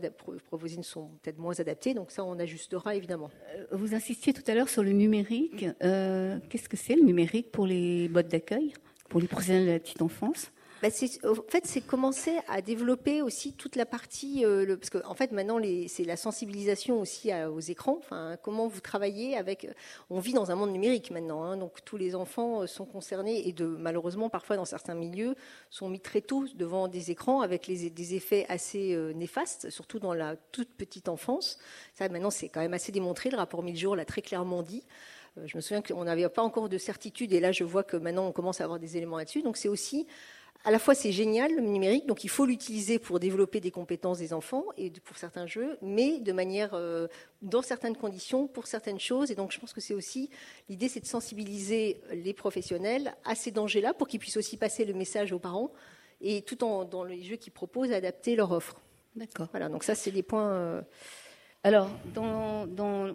proposées 0.48 0.82
sont 0.82 1.10
peut-être 1.22 1.38
moins 1.38 1.58
adaptées. 1.58 1.94
Donc 1.94 2.10
ça, 2.10 2.24
on 2.24 2.38
ajustera 2.38 2.94
évidemment. 2.94 3.30
Euh, 3.54 3.64
vous 3.72 3.94
insistiez 3.94 4.32
tout 4.32 4.42
à 4.46 4.54
l'heure 4.54 4.68
sur 4.68 4.82
le 4.82 4.92
numérique. 4.92 5.66
Euh, 5.82 6.38
qu'est-ce 6.48 6.68
que 6.68 6.76
c'est 6.76 6.94
le 6.94 7.02
numérique 7.02 7.50
pour 7.52 7.66
les 7.66 8.08
modes 8.08 8.28
d'accueil, 8.28 8.72
pour 9.08 9.20
les 9.20 9.28
professionnels 9.28 9.66
de 9.66 9.72
la 9.72 9.78
petite 9.78 10.02
enfance? 10.02 10.52
Bah, 10.82 10.88
en 11.24 11.34
fait, 11.48 11.66
c'est 11.66 11.82
commencer 11.82 12.38
à 12.48 12.62
développer 12.62 13.20
aussi 13.20 13.52
toute 13.52 13.76
la 13.76 13.84
partie, 13.84 14.46
euh, 14.46 14.76
parce 14.76 14.88
qu'en 14.88 15.10
en 15.10 15.14
fait, 15.14 15.30
maintenant, 15.30 15.60
c'est 15.88 16.04
la 16.04 16.16
sensibilisation 16.16 17.00
aussi 17.00 17.30
aux 17.34 17.60
écrans. 17.60 18.00
Comment 18.42 18.66
vous 18.66 18.80
travaillez 18.80 19.36
avec. 19.36 19.68
On 20.08 20.20
vit 20.20 20.32
dans 20.32 20.50
un 20.50 20.54
monde 20.54 20.70
numérique 20.70 21.10
maintenant, 21.10 21.42
hein, 21.42 21.58
donc 21.58 21.84
tous 21.84 21.98
les 21.98 22.14
enfants 22.14 22.62
euh, 22.62 22.66
sont 22.66 22.86
concernés 22.86 23.46
et 23.46 23.54
malheureusement, 23.62 24.30
parfois 24.30 24.56
dans 24.56 24.64
certains 24.64 24.94
milieux, 24.94 25.34
sont 25.68 25.88
mis 25.90 26.00
très 26.00 26.22
tôt 26.22 26.46
devant 26.54 26.88
des 26.88 27.10
écrans 27.10 27.42
avec 27.42 27.66
des 27.70 28.14
effets 28.14 28.46
assez 28.48 28.94
euh, 28.94 29.12
néfastes, 29.12 29.68
surtout 29.68 29.98
dans 29.98 30.14
la 30.14 30.36
toute 30.36 30.70
petite 30.70 31.08
enfance. 31.08 31.58
Ça, 31.94 32.08
maintenant, 32.08 32.30
c'est 32.30 32.48
quand 32.48 32.60
même 32.60 32.74
assez 32.74 32.92
démontré. 32.92 33.28
Le 33.28 33.36
rapport 33.36 33.62
1000 33.62 33.76
jours 33.76 33.96
l'a 33.96 34.06
très 34.06 34.22
clairement 34.22 34.62
dit. 34.62 34.84
Je 35.44 35.56
me 35.56 35.60
souviens 35.60 35.80
qu'on 35.80 36.04
n'avait 36.04 36.28
pas 36.28 36.42
encore 36.42 36.68
de 36.68 36.78
certitude, 36.78 37.32
et 37.32 37.40
là, 37.40 37.52
je 37.52 37.64
vois 37.64 37.84
que 37.84 37.96
maintenant, 37.96 38.26
on 38.26 38.32
commence 38.32 38.60
à 38.60 38.64
avoir 38.64 38.80
des 38.80 38.96
éléments 38.96 39.16
là-dessus. 39.16 39.42
Donc, 39.42 39.56
c'est 39.56 39.68
aussi 39.68 40.06
à 40.64 40.70
la 40.70 40.78
fois 40.78 40.94
c'est 40.94 41.12
génial 41.12 41.54
le 41.54 41.62
numérique, 41.62 42.06
donc 42.06 42.24
il 42.24 42.28
faut 42.28 42.44
l'utiliser 42.44 42.98
pour 42.98 43.18
développer 43.18 43.60
des 43.60 43.70
compétences 43.70 44.18
des 44.18 44.32
enfants 44.32 44.64
et 44.76 44.90
pour 44.90 45.16
certains 45.16 45.46
jeux, 45.46 45.78
mais 45.80 46.20
de 46.20 46.32
manière 46.32 46.74
euh, 46.74 47.08
dans 47.40 47.62
certaines 47.62 47.96
conditions 47.96 48.46
pour 48.46 48.66
certaines 48.66 49.00
choses. 49.00 49.30
Et 49.30 49.34
donc 49.34 49.52
je 49.52 49.58
pense 49.58 49.72
que 49.72 49.80
c'est 49.80 49.94
aussi 49.94 50.30
l'idée, 50.68 50.88
c'est 50.88 51.00
de 51.00 51.06
sensibiliser 51.06 52.00
les 52.12 52.34
professionnels 52.34 53.14
à 53.24 53.34
ces 53.34 53.50
dangers-là 53.50 53.94
pour 53.94 54.06
qu'ils 54.06 54.20
puissent 54.20 54.36
aussi 54.36 54.56
passer 54.56 54.84
le 54.84 54.92
message 54.92 55.32
aux 55.32 55.38
parents 55.38 55.72
et 56.20 56.42
tout 56.42 56.62
en 56.62 56.84
dans 56.84 57.04
les 57.04 57.22
jeux 57.22 57.36
qu'ils 57.36 57.52
proposent 57.52 57.92
adapter 57.92 58.36
leur 58.36 58.52
offre. 58.52 58.80
D'accord. 59.16 59.48
Voilà, 59.52 59.68
donc 59.68 59.82
ça 59.82 59.94
c'est 59.94 60.10
des 60.10 60.22
points. 60.22 60.50
Euh, 60.50 60.82
alors, 61.62 61.90
dans, 62.14 62.66
dans, 62.66 63.14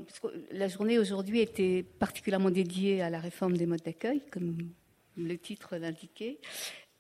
la 0.52 0.68
journée 0.68 1.00
aujourd'hui 1.00 1.40
était 1.42 1.84
particulièrement 1.98 2.52
dédiée 2.52 3.02
à 3.02 3.10
la 3.10 3.20
réforme 3.20 3.58
des 3.58 3.66
modes 3.66 3.82
d'accueil, 3.82 4.22
comme 4.32 4.58
le 5.18 5.38
titre 5.38 5.78
l'indiquait. 5.78 6.40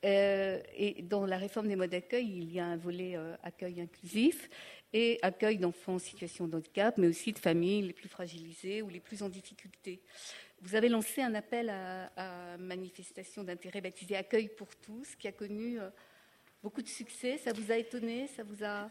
Euh, 0.05 0.61
et 0.75 1.01
dans 1.01 1.25
la 1.25 1.37
réforme 1.37 1.67
des 1.67 1.75
modes 1.75 1.89
d'accueil, 1.89 2.27
il 2.27 2.53
y 2.53 2.59
a 2.59 2.65
un 2.65 2.77
volet 2.77 3.15
euh, 3.15 3.35
accueil 3.41 3.81
inclusif 3.81 4.49
et 4.93 5.17
accueil 5.23 5.57
d'enfants 5.57 5.95
en 5.95 5.99
situation 5.99 6.47
de 6.47 6.57
handicap, 6.57 6.97
mais 6.97 7.07
aussi 7.07 7.33
de 7.33 7.39
familles 7.39 7.81
les 7.81 7.93
plus 7.93 8.07
fragilisées 8.07 8.83
ou 8.83 8.89
les 8.89 8.99
plus 8.99 9.23
en 9.23 9.29
difficulté. 9.29 10.01
Vous 10.61 10.75
avez 10.75 10.89
lancé 10.89 11.21
un 11.21 11.33
appel 11.33 11.69
à, 11.69 12.57
manifestation 12.59 13.43
d'intérêt 13.43 13.81
baptisé 13.81 14.15
Accueil 14.15 14.49
pour 14.49 14.75
tous, 14.75 15.15
qui 15.15 15.27
a 15.27 15.31
connu 15.31 15.79
euh, 15.79 15.89
beaucoup 16.61 16.83
de 16.83 16.87
succès. 16.87 17.39
Ça 17.39 17.51
vous 17.51 17.71
a 17.71 17.77
étonné? 17.77 18.27
Ça 18.27 18.43
vous 18.43 18.63
a 18.63 18.89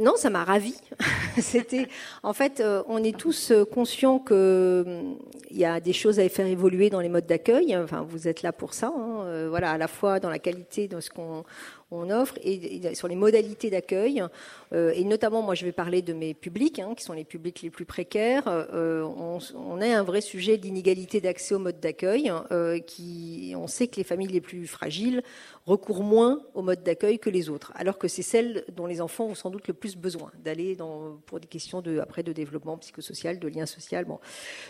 non, 0.00 0.16
ça 0.16 0.30
m'a 0.30 0.44
ravi. 0.44 0.74
C'était, 1.38 1.88
en 2.22 2.32
fait, 2.32 2.60
euh, 2.60 2.82
on 2.88 3.02
est 3.02 3.16
tous 3.16 3.50
euh, 3.50 3.64
conscients 3.64 4.18
que 4.18 4.84
hum, 4.86 5.18
il 5.50 5.58
y 5.58 5.64
a 5.64 5.80
des 5.80 5.92
choses 5.92 6.18
à 6.18 6.28
faire 6.28 6.46
évoluer 6.46 6.90
dans 6.90 7.00
les 7.00 7.08
modes 7.08 7.26
d'accueil. 7.26 7.76
Enfin, 7.76 8.04
vous 8.08 8.26
êtes 8.26 8.42
là 8.42 8.52
pour 8.52 8.74
ça. 8.74 8.88
Hein. 8.88 9.24
Euh, 9.24 9.46
voilà, 9.48 9.70
à 9.70 9.78
la 9.78 9.88
fois 9.88 10.18
dans 10.20 10.30
la 10.30 10.38
qualité 10.38 10.88
de 10.88 11.00
ce 11.00 11.10
qu'on 11.10 11.44
offre 12.10 12.38
et, 12.42 12.94
sur 12.94 13.08
les 13.08 13.16
modalités 13.16 13.70
d'accueil. 13.70 14.22
Euh, 14.72 14.92
et 14.94 15.04
notamment, 15.04 15.42
moi, 15.42 15.54
je 15.54 15.64
vais 15.64 15.72
parler 15.72 16.02
de 16.02 16.12
mes 16.12 16.34
publics, 16.34 16.78
hein, 16.78 16.94
qui 16.96 17.04
sont 17.04 17.12
les 17.12 17.24
publics 17.24 17.62
les 17.62 17.70
plus 17.70 17.84
précaires. 17.84 18.44
Euh, 18.46 19.02
on, 19.02 19.80
a 19.80 19.86
un 19.86 20.02
vrai 20.02 20.20
sujet 20.20 20.56
d'inégalité 20.56 21.20
d'accès 21.20 21.54
au 21.54 21.58
mode 21.58 21.80
d'accueil. 21.80 22.32
Euh, 22.50 22.80
on 23.56 23.66
sait 23.66 23.88
que 23.88 23.96
les 23.96 24.04
familles 24.04 24.28
les 24.28 24.40
plus 24.40 24.66
fragiles 24.66 25.22
recourent 25.66 26.02
moins 26.02 26.42
au 26.54 26.62
mode 26.62 26.82
d'accueil 26.82 27.18
que 27.18 27.30
les 27.30 27.48
autres, 27.48 27.72
alors 27.74 27.96
que 27.96 28.06
c'est 28.06 28.22
celles 28.22 28.64
dont 28.76 28.86
les 28.86 29.00
enfants 29.00 29.26
ont 29.26 29.34
sans 29.34 29.50
doute 29.50 29.66
le 29.66 29.74
plus 29.74 29.96
besoin 29.96 30.30
d'aller 30.44 30.76
pour 31.24 31.40
des 31.40 31.46
questions 31.46 31.80
de, 31.80 31.98
après 32.00 32.22
de 32.22 32.32
développement 32.32 32.76
psychosocial, 32.76 33.38
de 33.38 33.48
lien 33.48 33.64
social. 33.64 34.04
Bon. 34.04 34.18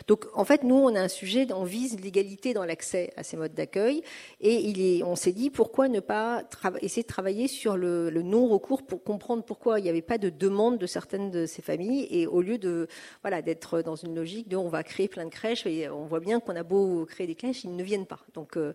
Donc, 0.06 0.26
en 0.34 0.44
fait, 0.44 0.62
nous, 0.62 0.76
on 0.76 0.94
a 0.94 1.00
un 1.00 1.08
sujet, 1.08 1.46
on 1.52 1.64
vise 1.64 1.98
l'égalité 2.00 2.54
dans 2.54 2.64
l'accès 2.64 3.12
à 3.16 3.24
ces 3.24 3.36
modes 3.36 3.54
d'accueil, 3.54 4.02
et 4.40 4.54
il 4.54 4.80
est, 4.80 5.02
on 5.02 5.16
s'est 5.16 5.32
dit 5.32 5.50
pourquoi 5.50 5.88
ne 5.88 6.00
pas 6.00 6.44
essayer 6.80 7.02
de 7.02 7.08
travailler 7.14 7.46
sur 7.46 7.76
le, 7.76 8.10
non-recours 8.10 8.82
pour 8.82 9.04
comprendre 9.04 9.44
pourquoi 9.44 9.78
il 9.78 9.84
n'y 9.84 9.88
avait 9.88 10.02
pas 10.02 10.18
de 10.18 10.30
demande 10.30 10.78
de 10.78 10.86
certaines 10.86 11.30
de 11.30 11.46
ces 11.46 11.62
familles 11.62 12.08
et 12.10 12.26
au 12.26 12.42
lieu 12.42 12.58
de 12.58 12.88
voilà 13.22 13.40
d'être 13.40 13.82
dans 13.82 13.94
une 13.94 14.16
logique 14.16 14.48
de 14.48 14.56
on 14.56 14.68
va 14.68 14.82
créer 14.82 15.06
plein 15.06 15.24
de 15.24 15.30
crèches 15.30 15.64
et 15.64 15.88
on 15.88 16.06
voit 16.06 16.18
bien 16.18 16.40
qu'on 16.40 16.56
a 16.56 16.64
beau 16.64 17.06
créer 17.06 17.28
des 17.28 17.36
crèches, 17.36 17.62
ils 17.62 17.76
ne 17.76 17.84
viennent 17.84 18.06
pas. 18.06 18.18
Donc, 18.34 18.56
euh, 18.56 18.72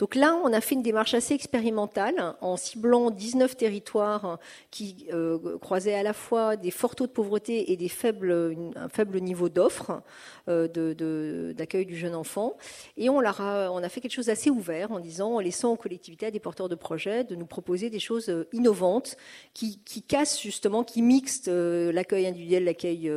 donc 0.00 0.16
là, 0.16 0.34
on 0.42 0.52
a 0.52 0.60
fait 0.60 0.74
une 0.74 0.82
démarche 0.82 1.14
assez 1.14 1.34
expérimentale 1.34 2.34
en 2.40 2.56
ciblant 2.56 3.12
19 3.12 3.56
territoires 3.56 4.40
qui 4.72 5.06
euh, 5.12 5.56
croisaient 5.58 5.94
à 5.94 6.02
la 6.02 6.12
fois 6.12 6.56
des 6.56 6.72
forts 6.72 6.96
taux 6.96 7.06
de 7.06 7.12
pauvreté 7.12 7.70
et 7.70 7.76
des 7.76 7.88
faibles, 7.88 8.56
un 8.74 8.88
faible 8.88 9.20
niveau 9.20 9.48
d'offres 9.48 10.02
euh, 10.48 11.52
d'accueil 11.52 11.86
du 11.86 11.96
jeune 11.96 12.16
enfant. 12.16 12.56
Et 12.96 13.08
on, 13.10 13.20
a, 13.20 13.70
on 13.70 13.78
a 13.78 13.88
fait 13.88 14.00
quelque 14.00 14.14
chose 14.14 14.26
d'assez 14.26 14.50
ouvert 14.50 14.90
en 14.90 14.98
disant, 14.98 15.36
en 15.36 15.38
laissant 15.38 15.70
aux 15.70 15.76
collectivités, 15.76 16.26
à 16.26 16.30
des 16.32 16.40
porteurs 16.40 16.68
de 16.68 16.74
projets, 16.74 17.22
de 17.22 17.36
nous 17.36 17.46
proposer 17.46 17.65
proposer 17.66 17.90
des 17.90 17.98
choses 17.98 18.32
innovantes 18.52 19.16
qui, 19.52 19.80
qui 19.84 20.00
cassent 20.00 20.40
justement, 20.40 20.84
qui 20.84 21.02
mixent 21.02 21.48
l'accueil 21.48 22.28
individuel, 22.28 22.62
l'accueil 22.64 23.10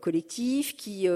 collectif, 0.00 0.76
qui 0.76 1.06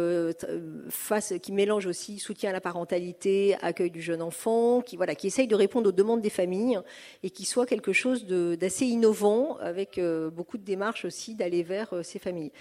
fasse, 0.88 1.34
qui 1.42 1.50
mélange 1.50 1.86
aussi 1.86 2.20
soutien 2.20 2.50
à 2.50 2.52
la 2.52 2.60
parentalité, 2.60 3.56
accueil 3.60 3.90
du 3.90 4.00
jeune 4.00 4.22
enfant, 4.22 4.82
qui 4.82 4.96
voilà, 4.96 5.16
qui 5.16 5.26
essaye 5.26 5.48
de 5.48 5.56
répondre 5.56 5.88
aux 5.88 5.92
demandes 5.92 6.20
des 6.20 6.30
familles 6.30 6.78
et 7.24 7.30
qui 7.30 7.44
soit 7.44 7.66
quelque 7.66 7.92
chose 7.92 8.24
d'assez 8.24 8.86
innovant 8.86 9.56
avec 9.58 10.00
beaucoup 10.32 10.58
de 10.58 10.64
démarches 10.64 11.04
aussi 11.04 11.34
d'aller 11.34 11.64
vers 11.64 11.92
ces 12.04 12.20
familles. 12.20 12.52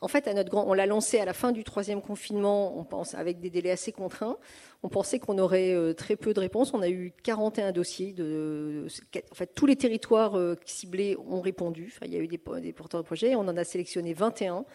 En 0.00 0.08
fait, 0.08 0.28
à 0.28 0.34
notre 0.34 0.50
grand, 0.50 0.64
on 0.68 0.74
l'a 0.74 0.86
lancé 0.86 1.18
à 1.18 1.24
la 1.24 1.32
fin 1.32 1.50
du 1.50 1.64
troisième 1.64 2.02
confinement, 2.02 2.78
on 2.78 2.84
pense 2.84 3.14
avec 3.14 3.40
des 3.40 3.50
délais 3.50 3.70
assez 3.72 3.90
contraints. 3.90 4.36
On 4.84 4.90
pensait 4.90 5.18
qu'on 5.18 5.38
aurait 5.38 5.72
euh, 5.72 5.94
très 5.94 6.14
peu 6.14 6.34
de 6.34 6.40
réponses. 6.40 6.74
On 6.74 6.82
a 6.82 6.90
eu 6.90 7.10
41 7.22 7.72
dossiers. 7.72 8.14
En 8.18 9.34
fait, 9.34 9.50
tous 9.54 9.64
les 9.64 9.76
territoires 9.76 10.36
euh, 10.36 10.56
ciblés 10.66 11.16
ont 11.26 11.40
répondu. 11.40 11.94
il 12.04 12.12
y 12.12 12.16
a 12.16 12.20
eu 12.20 12.28
des, 12.28 12.36
porteurs 12.36 13.00
de 13.00 13.06
projets. 13.06 13.34
On 13.34 13.40
en 13.40 13.56
a 13.56 13.64
sélectionné 13.64 14.12
21. 14.12 14.66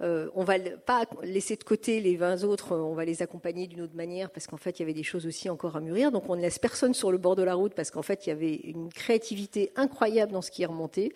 Euh, 0.00 0.28
on 0.34 0.42
va 0.42 0.58
pas 0.84 1.04
laisser 1.22 1.54
de 1.54 1.62
côté 1.62 2.00
les 2.00 2.16
20 2.16 2.42
autres, 2.42 2.74
on 2.74 2.94
va 2.94 3.04
les 3.04 3.22
accompagner 3.22 3.68
d'une 3.68 3.82
autre 3.82 3.94
manière 3.94 4.30
parce 4.30 4.48
qu'en 4.48 4.56
fait 4.56 4.80
il 4.80 4.82
y 4.82 4.84
avait 4.84 4.94
des 4.94 5.04
choses 5.04 5.26
aussi 5.26 5.48
encore 5.48 5.76
à 5.76 5.80
mûrir. 5.80 6.10
Donc 6.10 6.28
on 6.28 6.34
ne 6.34 6.40
laisse 6.40 6.58
personne 6.58 6.92
sur 6.92 7.12
le 7.12 7.18
bord 7.18 7.36
de 7.36 7.44
la 7.44 7.54
route 7.54 7.74
parce 7.74 7.92
qu'en 7.92 8.02
fait 8.02 8.26
il 8.26 8.30
y 8.30 8.32
avait 8.32 8.54
une 8.54 8.88
créativité 8.88 9.70
incroyable 9.76 10.32
dans 10.32 10.42
ce 10.42 10.50
qui 10.50 10.64
est 10.64 10.66
remonté. 10.66 11.14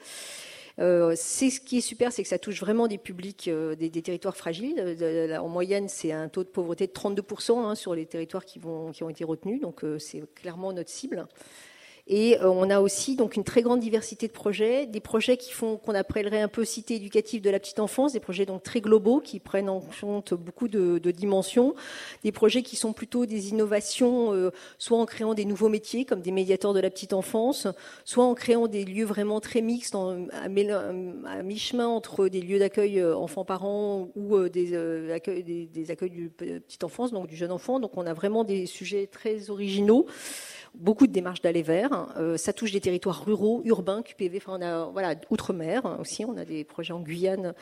Euh, 0.79 1.15
c'est 1.17 1.51
ce 1.51 1.61
qui 1.61 1.79
est 1.79 1.83
super, 1.83 2.13
c'est 2.13 2.23
que 2.23 2.29
ça 2.29 2.39
touche 2.39 2.61
vraiment 2.61 2.87
des 2.87 2.99
publics, 2.99 3.49
euh, 3.49 3.75
des, 3.75 3.91
territoires 3.91 4.37
fragiles. 4.37 4.99
en 5.41 5.49
moyenne, 5.49 5.89
c'est 5.89 6.13
un 6.13 6.29
taux 6.29 6.45
de 6.45 6.49
pauvreté 6.49 6.87
de 6.87 6.93
32% 6.93 7.65
hein, 7.65 7.75
sur 7.75 7.95
les 7.95 8.07
territoires 8.07 8.45
qui, 8.45 8.61
qui 8.93 9.03
ont 9.03 9.09
été 9.09 9.25
retenus, 9.25 9.61
donc 9.61 9.85
euh, 9.85 9.99
c'est 9.99 10.23
clairement 10.35 10.73
notre 10.73 10.91
cible. 10.91 11.27
Et 12.09 12.39
euh, 12.41 12.49
on 12.49 12.71
a 12.71 12.81
aussi 12.81 13.17
donc 13.17 13.35
une 13.35 13.43
très 13.43 13.63
grande 13.63 13.81
diversité 13.81 14.29
de 14.29 14.33
projets, 14.33 14.87
des 14.87 15.01
projets 15.01 15.37
qui 15.37 15.53
font 15.53 15.77
qu'on 15.77 15.95
appellerait 15.95 16.41
un 16.41 16.49
peu 16.49 16.65
cité 16.65 16.95
éducative 16.95 17.43
de 17.43 17.51
la 17.51 17.59
petite 17.59 17.81
enfance, 17.81 18.13
des 18.13 18.21
projets 18.21 18.47
donc 18.47 18.63
très 18.63 18.81
globaux 18.81 19.21
qui 19.21 19.41
prennent 19.41 19.69
en 19.69 19.81
compte 20.01 20.33
beaucoup 20.33 20.69
de, 20.69 20.99
de 20.99 21.11
dimensions, 21.11 21.75
des 22.23 22.31
projets 22.31 22.63
qui 22.63 22.77
sont 22.77 22.93
plutôt 22.93 23.27
des 23.27 23.49
innovations, 23.49 24.33
euh, 24.33 24.53
soit 24.79 24.99
en 24.99 25.05
créant 25.05 25.35
des 25.35 25.45
nouveaux 25.45 25.69
métiers 25.69 26.05
comme 26.05 26.21
des 26.21 26.31
médiateurs 26.31 26.75
de 26.75 26.81
la 26.81 26.91
petite 26.91 27.13
enfance, 27.13 27.67
soit 28.05 28.25
en 28.25 28.35
créant 28.35 28.69
des 28.69 28.85
lieux 28.85 29.05
vraiment 29.05 29.41
très 29.41 29.61
mixtes, 29.61 29.97
à, 29.97 30.45
à 30.45 31.43
mi-chemin 31.43 31.89
entre 31.89 32.29
des 32.29 32.41
lieux 32.41 32.61
d'accueil 32.61 33.01
euh, 33.01 33.17
enfants-parents 33.17 34.11
ou 34.15 34.49
des, 34.49 34.77
accueils, 35.11 35.43
des, 35.43 35.67
des 35.67 35.91
accueils 35.91 36.11
du 36.11 36.29
petite 36.29 36.85
enfance, 36.85 37.11
donc 37.11 37.27
du 37.27 37.35
jeune 37.35 37.51
enfant. 37.51 37.81
Donc 37.81 37.97
on 37.97 38.07
a 38.07 38.15
vraiment 38.15 38.45
des 38.45 38.67
sujets 38.67 39.09
très 39.09 39.51
originaux 39.51 40.07
beaucoup 40.79 41.07
de 41.07 41.13
démarches 41.13 41.41
d'aller 41.43 41.63
vers. 41.63 42.09
Euh, 42.17 42.37
ça 42.37 42.53
touche 42.53 42.73
des 42.73 42.81
territoires 42.81 43.25
ruraux, 43.25 43.63
urbains, 43.65 44.03
QPV, 44.03 44.39
enfin 44.39 44.59
on 44.59 44.63
a 44.63 44.85
voilà 44.87 45.15
outre-mer 45.31 45.99
aussi. 46.01 46.25
On 46.25 46.37
a 46.37 46.45
des 46.45 46.65
projets 46.65 46.93
en 46.93 47.01
Guyane 47.01 47.55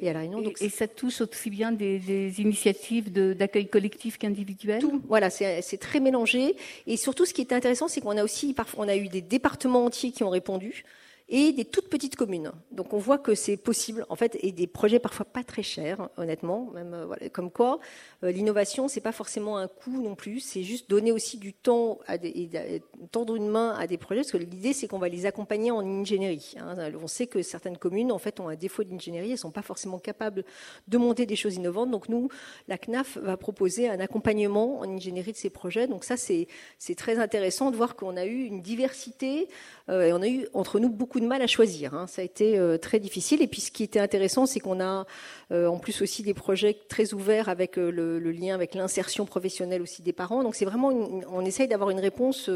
et 0.00 0.08
à 0.08 0.12
la 0.12 0.20
Réunion. 0.20 0.40
Donc 0.40 0.60
et, 0.60 0.68
ça 0.68 0.88
touche 0.88 1.20
aussi 1.20 1.50
bien 1.50 1.72
des, 1.72 2.40
initiatives 2.40 3.12
d'accueil 3.12 3.68
collectif 3.68 4.18
qu'individuel? 4.18 4.80
Tout. 4.80 5.02
Voilà, 5.08 5.30
c'est 5.30 5.80
très 5.80 6.00
mélangé. 6.00 6.56
Et 6.86 6.96
surtout, 6.96 7.24
ce 7.24 7.34
qui 7.34 7.40
est 7.40 7.52
intéressant, 7.52 7.88
c'est 7.88 8.00
qu'on 8.00 8.16
a 8.16 8.24
aussi 8.24 8.54
parfois 8.54 8.84
on 8.84 8.88
a 8.88 8.96
eu 8.96 9.08
des 9.08 9.22
départements 9.22 9.84
entiers 9.84 10.12
qui 10.12 10.24
ont 10.24 10.30
répondu 10.30 10.84
et 11.30 11.52
des 11.52 11.64
toutes 11.64 11.88
petites 11.88 12.16
communes. 12.16 12.50
Donc 12.72 12.92
on 12.92 12.98
voit 12.98 13.18
que 13.18 13.36
c'est 13.36 13.56
possible, 13.56 14.04
en 14.08 14.16
fait, 14.16 14.36
et 14.42 14.50
des 14.50 14.66
projets 14.66 14.98
parfois 14.98 15.24
pas 15.24 15.44
très 15.44 15.62
chers, 15.62 16.08
honnêtement, 16.16 16.70
même 16.74 16.92
euh, 16.92 17.28
comme 17.32 17.50
quoi 17.50 17.78
euh, 18.24 18.32
l'innovation 18.32 18.88
c'est 18.88 19.00
pas 19.00 19.12
forcément 19.12 19.56
un 19.56 19.68
coût 19.68 20.02
non 20.02 20.16
plus, 20.16 20.40
c'est 20.40 20.64
juste 20.64 20.90
donner 20.90 21.12
aussi 21.12 21.38
du 21.38 21.52
temps 21.52 22.00
et 22.22 22.82
tendre 23.12 23.36
une 23.36 23.48
main 23.48 23.76
à 23.78 23.86
des 23.86 23.96
projets, 23.96 24.22
parce 24.22 24.32
que 24.32 24.38
l'idée 24.38 24.72
c'est 24.72 24.88
qu'on 24.88 24.98
va 24.98 25.08
les 25.08 25.24
accompagner 25.24 25.70
en 25.70 25.80
ingénierie. 25.80 26.54
Hein. 26.58 26.74
On 27.00 27.06
sait 27.06 27.28
que 27.28 27.42
certaines 27.42 27.78
communes 27.78 28.10
en 28.10 28.18
fait 28.18 28.40
ont 28.40 28.48
un 28.48 28.56
défaut 28.56 28.82
d'ingénierie, 28.82 29.30
elles 29.30 29.38
sont 29.38 29.52
pas 29.52 29.62
forcément 29.62 30.00
capables 30.00 30.44
de 30.88 30.98
monter 30.98 31.26
des 31.26 31.36
choses 31.36 31.54
innovantes. 31.54 31.90
Donc 31.92 32.08
nous, 32.08 32.28
la 32.66 32.76
CNAF 32.76 33.18
va 33.18 33.36
proposer 33.36 33.88
un 33.88 34.00
accompagnement 34.00 34.80
en 34.80 34.90
ingénierie 34.90 35.32
de 35.32 35.36
ces 35.36 35.50
projets. 35.50 35.86
Donc 35.86 36.02
ça 36.02 36.16
c'est 36.16 36.48
c'est 36.78 36.96
très 36.96 37.18
intéressant 37.18 37.70
de 37.70 37.76
voir 37.76 37.94
qu'on 37.94 38.16
a 38.16 38.24
eu 38.24 38.42
une 38.44 38.62
diversité 38.62 39.48
euh, 39.88 40.06
et 40.06 40.12
on 40.12 40.22
a 40.22 40.28
eu 40.28 40.46
entre 40.54 40.80
nous 40.80 40.90
beaucoup 40.90 41.19
de 41.20 41.26
mal 41.26 41.42
à 41.42 41.46
choisir. 41.46 41.94
Hein. 41.94 42.06
Ça 42.06 42.22
a 42.22 42.24
été 42.24 42.58
euh, 42.58 42.78
très 42.78 42.98
difficile. 42.98 43.42
Et 43.42 43.46
puis 43.46 43.60
ce 43.60 43.70
qui 43.70 43.82
était 43.82 44.00
intéressant, 44.00 44.46
c'est 44.46 44.60
qu'on 44.60 44.80
a 44.80 45.06
euh, 45.52 45.66
en 45.66 45.78
plus 45.78 46.02
aussi 46.02 46.22
des 46.22 46.34
projets 46.34 46.76
très 46.88 47.14
ouverts 47.14 47.48
avec 47.48 47.78
euh, 47.78 47.90
le, 47.90 48.18
lien 48.30 48.54
avec 48.54 48.74
l'insertion 48.74 49.26
professionnelle 49.26 49.82
aussi 49.82 50.02
des 50.02 50.12
parents. 50.12 50.42
Donc 50.42 50.54
c'est 50.54 50.64
vraiment, 50.64 50.88
on 50.88 51.44
essaye 51.44 51.68
d'avoir 51.68 51.90
une 51.90 52.00
réponse 52.00 52.50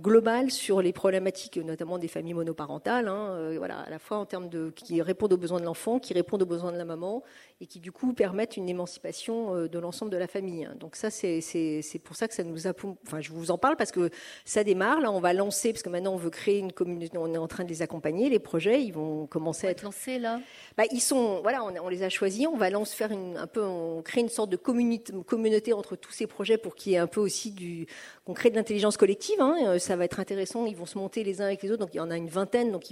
globale 0.00 0.50
sur 0.50 0.82
les 0.82 0.92
problématiques, 0.92 1.56
notamment 1.56 1.98
des 1.98 2.08
familles 2.08 2.34
monoparentales. 2.34 3.08
Hein, 3.08 3.54
voilà, 3.56 3.80
à 3.80 3.90
la 3.90 3.98
fois 3.98 4.18
en 4.18 4.26
termes 4.26 4.48
de 4.48 4.70
qui 4.70 5.00
répondent 5.02 5.32
aux 5.32 5.38
besoins 5.38 5.60
de 5.60 5.64
l'enfant, 5.64 5.98
qui 5.98 6.14
répondent 6.14 6.42
aux 6.42 6.46
besoins 6.46 6.72
de 6.72 6.78
la 6.78 6.84
maman, 6.84 7.22
et 7.60 7.66
qui 7.66 7.80
du 7.80 7.92
coup 7.92 8.12
permettent 8.12 8.56
une 8.56 8.68
émancipation 8.68 9.66
de 9.66 9.78
l'ensemble 9.78 10.10
de 10.10 10.16
la 10.16 10.26
famille. 10.26 10.68
Donc 10.78 10.96
ça, 10.96 11.10
c'est 11.10 12.00
pour 12.04 12.16
ça 12.16 12.28
que 12.28 12.34
ça 12.34 12.44
nous 12.44 12.66
a. 12.66 12.72
Enfin, 13.06 13.20
je 13.20 13.32
vous 13.32 13.50
en 13.50 13.58
parle 13.58 13.76
parce 13.76 13.92
que 13.92 14.10
ça 14.44 14.64
démarre. 14.64 15.00
Là, 15.00 15.10
on 15.10 15.20
va 15.20 15.32
lancer 15.32 15.72
parce 15.72 15.82
que 15.82 15.88
maintenant 15.88 16.12
on 16.12 16.18
veut 16.18 16.30
créer 16.30 16.58
une 16.58 16.72
communauté. 16.72 17.16
On 17.16 17.32
est 17.32 17.38
en 17.38 17.48
train 17.48 17.64
de 17.64 17.68
les 17.68 17.82
accompagner 17.82 18.28
les 18.28 18.38
projets, 18.38 18.82
ils 18.82 18.92
vont 18.92 19.26
commencer 19.26 19.66
à 19.66 19.70
être 19.70 19.82
lancés 19.82 20.18
là? 20.18 20.40
Bah, 20.76 20.84
ils 20.90 21.00
sont, 21.00 21.40
voilà, 21.42 21.64
on, 21.64 21.88
les 21.88 22.02
a 22.02 22.08
choisis. 22.08 22.46
On 22.46 22.56
va 22.56 22.70
lancer, 22.70 22.96
faire 22.96 23.10
une, 23.10 23.36
un 23.36 23.46
peu, 23.46 23.64
on 23.64 24.02
crée 24.02 24.20
une 24.20 24.28
sorte 24.28 24.50
de 24.50 24.56
communauté, 24.56 25.12
communauté 25.26 25.72
entre 25.72 25.96
tous 25.96 26.12
ces 26.12 26.26
projets 26.26 26.58
pour 26.58 26.74
qu'il 26.74 26.92
y 26.92 26.94
ait 26.96 26.98
un 26.98 27.06
peu 27.06 27.20
aussi 27.20 27.50
du, 27.50 27.86
qu'on 28.24 28.34
crée 28.34 28.50
de 28.50 28.56
l'intelligence 28.56 28.96
collective. 28.96 29.40
Hein. 29.40 29.78
Euh, 29.86 29.96
ça 29.96 29.96
va 29.96 30.04
être 30.04 30.20
intéressant. 30.20 30.66
Ils 30.66 30.76
vont 30.76 30.86
se 30.86 30.98
monter 30.98 31.24
les 31.24 31.40
uns 31.40 31.46
avec 31.46 31.62
les 31.62 31.70
autres. 31.70 31.80
Donc 31.80 31.94
il 31.94 31.98
y 31.98 32.00
en 32.00 32.10
a 32.10 32.16
une 32.16 32.28
vingtaine. 32.28 32.72
Donc 32.72 32.84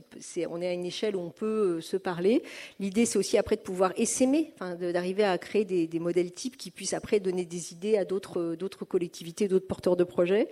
on 0.48 0.62
est 0.62 0.68
à 0.68 0.72
une 0.72 0.84
échelle 0.84 1.16
où 1.16 1.20
on 1.20 1.30
peut 1.30 1.76
euh, 1.76 1.80
se 1.80 1.96
parler. 1.96 2.42
L'idée, 2.80 3.06
c'est 3.06 3.18
aussi 3.18 3.38
après 3.38 3.56
de 3.56 3.62
pouvoir 3.62 3.92
essaimer, 3.96 4.54
d'arriver 4.60 5.24
à 5.24 5.36
créer 5.38 5.64
des, 5.64 5.98
modèles 5.98 6.32
types 6.32 6.56
qui 6.56 6.70
puissent 6.70 6.92
après 6.92 7.20
donner 7.20 7.44
des 7.44 7.72
idées 7.72 7.96
à 7.96 8.04
d'autres, 8.04 8.56
d'autres 8.56 8.84
collectivités, 8.84 9.48
d'autres 9.48 9.66
porteurs 9.66 9.96
de 9.96 10.04
projets. 10.04 10.48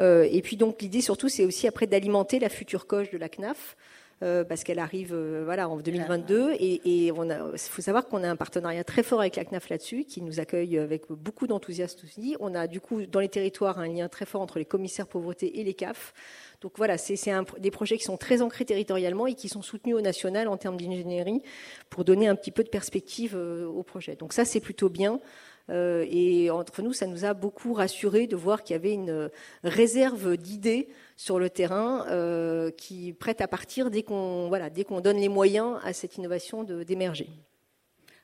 Euh, 0.00 0.28
et 0.30 0.42
puis 0.42 0.56
donc 0.56 0.82
l'idée 0.82 1.00
surtout, 1.00 1.28
c'est 1.28 1.44
aussi 1.44 1.66
après 1.66 1.86
d'alimenter 1.86 2.38
la 2.38 2.48
future 2.48 2.86
coche 2.86 3.10
de 3.10 3.18
la 3.18 3.28
CNAF. 3.28 3.76
Euh, 4.22 4.44
parce 4.44 4.62
qu'elle 4.62 4.78
arrive 4.78 5.12
euh, 5.12 5.42
voilà, 5.44 5.68
en 5.68 5.76
2022. 5.78 6.52
Et 6.52 6.80
il 6.84 7.12
faut 7.56 7.82
savoir 7.82 8.06
qu'on 8.06 8.22
a 8.22 8.28
un 8.28 8.36
partenariat 8.36 8.84
très 8.84 9.02
fort 9.02 9.20
avec 9.20 9.34
la 9.34 9.44
CNAF 9.44 9.68
là-dessus, 9.68 10.04
qui 10.04 10.22
nous 10.22 10.38
accueille 10.38 10.78
avec 10.78 11.10
beaucoup 11.10 11.48
d'enthousiasme 11.48 11.98
aussi. 12.04 12.36
On 12.38 12.54
a 12.54 12.68
du 12.68 12.80
coup 12.80 13.04
dans 13.06 13.18
les 13.18 13.28
territoires 13.28 13.80
un 13.80 13.88
lien 13.88 14.08
très 14.08 14.24
fort 14.24 14.40
entre 14.40 14.58
les 14.58 14.64
commissaires 14.64 15.08
pauvreté 15.08 15.58
et 15.60 15.64
les 15.64 15.74
CAF. 15.74 16.14
Donc 16.62 16.72
voilà, 16.76 16.96
c'est 16.96 17.16
des 17.58 17.70
projets 17.70 17.98
qui 17.98 18.04
sont 18.04 18.16
très 18.16 18.40
ancrés 18.40 18.64
territorialement 18.64 19.26
et 19.26 19.34
qui 19.34 19.48
sont 19.48 19.62
soutenus 19.62 19.96
au 19.96 20.00
national 20.00 20.48
en 20.48 20.56
termes 20.56 20.78
d'ingénierie 20.78 21.42
pour 21.90 22.04
donner 22.04 22.28
un 22.28 22.34
petit 22.34 22.52
peu 22.52 22.64
de 22.64 22.70
perspective 22.70 23.36
euh, 23.36 23.66
au 23.66 23.82
projet. 23.82 24.16
Donc 24.16 24.32
ça, 24.32 24.44
c'est 24.44 24.60
plutôt 24.60 24.88
bien. 24.88 25.20
et 25.68 26.50
entre 26.50 26.82
nous, 26.82 26.92
ça 26.92 27.06
nous 27.06 27.24
a 27.24 27.34
beaucoup 27.34 27.72
rassuré 27.72 28.26
de 28.26 28.36
voir 28.36 28.62
qu'il 28.62 28.74
y 28.74 28.78
avait 28.78 28.94
une 28.94 29.30
réserve 29.64 30.36
d'idées 30.36 30.88
sur 31.16 31.38
le 31.38 31.50
terrain 31.50 32.04
euh, 32.08 32.70
qui 32.70 33.12
prête 33.12 33.40
à 33.40 33.48
partir 33.48 33.90
dès 33.90 34.02
qu'on 34.02 34.48
voilà, 34.48 34.70
dès 34.70 34.84
qu'on 34.84 35.00
donne 35.00 35.18
les 35.18 35.28
moyens 35.28 35.78
à 35.84 35.92
cette 35.92 36.16
innovation 36.16 36.64
d'émerger. 36.64 37.28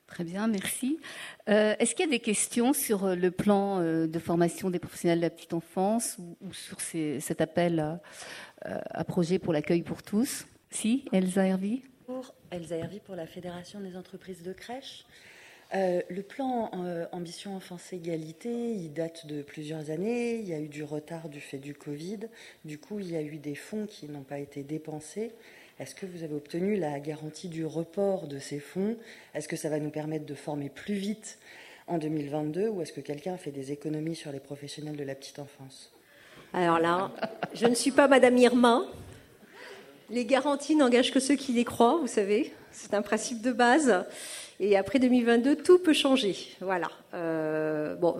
Très 0.09 0.23
bien, 0.23 0.47
merci. 0.47 0.99
Euh, 1.47 1.75
est-ce 1.79 1.93
qu'il 1.93 2.05
y 2.05 2.09
a 2.09 2.11
des 2.11 2.19
questions 2.19 2.73
sur 2.73 3.05
euh, 3.05 3.15
le 3.15 3.29
plan 3.31 3.79
de 3.79 4.19
formation 4.19 4.69
des 4.69 4.79
professionnels 4.79 5.19
de 5.19 5.23
la 5.23 5.29
petite 5.29 5.53
enfance 5.53 6.17
ou, 6.41 6.53
sur 6.53 6.81
cet 6.81 7.41
appel 7.41 7.99
à, 8.61 9.03
projet 9.05 9.39
pour 9.39 9.53
l'accueil 9.53 9.83
pour 9.83 10.03
tous? 10.03 10.47
Si, 10.71 11.05
Elsa 11.13 11.45
Hervy 11.45 11.83
Pour 12.05 12.33
Elsa 12.51 12.75
Hervy 12.75 12.99
pour 12.99 13.15
la 13.15 13.27
Fédération 13.27 13.79
des 13.79 13.95
entreprises 13.95 14.43
de 14.43 14.51
crèche. 14.51 15.05
Euh, 15.75 16.01
le 16.09 16.23
plan 16.23 16.71
euh, 16.73 17.05
Ambition 17.11 17.55
Enfance 17.55 17.93
Égalité, 17.93 18.49
il 18.49 18.91
date 18.91 19.27
de 19.27 19.43
plusieurs 19.43 19.91
années. 19.91 20.39
Il 20.39 20.47
y 20.47 20.53
a 20.53 20.59
eu 20.59 20.67
du 20.67 20.83
retard 20.83 21.29
du 21.29 21.39
fait 21.39 21.59
du 21.59 21.75
Covid. 21.75 22.21
Du 22.65 22.79
coup, 22.79 22.99
il 22.99 23.11
y 23.11 23.15
a 23.15 23.21
eu 23.21 23.37
des 23.37 23.53
fonds 23.53 23.85
qui 23.85 24.07
n'ont 24.07 24.23
pas 24.23 24.39
été 24.39 24.63
dépensés. 24.63 25.31
Est-ce 25.79 25.95
que 25.95 26.05
vous 26.05 26.23
avez 26.23 26.35
obtenu 26.35 26.75
la 26.75 26.99
garantie 26.99 27.47
du 27.47 27.65
report 27.65 28.27
de 28.27 28.37
ces 28.37 28.59
fonds? 28.59 28.97
Est-ce 29.33 29.47
que 29.47 29.55
ça 29.55 29.69
va 29.69 29.79
nous 29.79 29.91
permettre 29.91 30.25
de 30.25 30.33
former 30.33 30.69
plus 30.69 30.95
vite 30.95 31.37
en 31.87 31.97
2022 31.97 32.67
ou 32.67 32.81
est-ce 32.81 32.91
que 32.91 32.99
quelqu'un 32.99 33.37
fait 33.37 33.51
des 33.51 33.71
économies 33.71 34.15
sur 34.15 34.33
les 34.33 34.41
professionnels 34.41 34.97
de 34.97 35.03
la 35.05 35.15
petite 35.15 35.39
enfance? 35.39 35.93
Alors 36.51 36.79
là, 36.79 37.11
je 37.53 37.65
ne 37.65 37.75
suis 37.75 37.91
pas 37.91 38.09
Madame 38.09 38.37
Irma. 38.37 38.83
Les 40.09 40.25
garanties 40.25 40.75
n'engagent 40.75 41.13
que 41.13 41.21
ceux 41.21 41.35
qui 41.35 41.53
les 41.53 41.63
croient, 41.63 41.97
vous 42.01 42.07
savez. 42.07 42.53
C'est 42.71 42.93
un 42.93 43.01
principe 43.01 43.41
de 43.41 43.53
base. 43.53 44.03
Et 44.59 44.75
après 44.75 44.99
2022, 44.99 45.55
tout 45.55 45.79
peut 45.79 45.93
changer. 45.93 46.35
Voilà. 46.59 46.89
Euh, 47.13 47.95
bon, 47.95 48.17